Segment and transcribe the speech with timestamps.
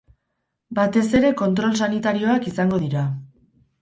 [0.77, 3.05] Batez ere kontrol sanitarioak izango dira.